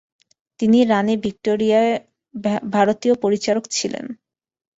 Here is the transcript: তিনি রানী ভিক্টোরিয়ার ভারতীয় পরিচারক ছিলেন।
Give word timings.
তিনি 0.59 0.79
রানী 0.83 1.15
ভিক্টোরিয়ার 1.17 1.87
ভারতীয় 2.71 3.13
পরিচারক 3.15 3.63
ছিলেন। 3.71 4.05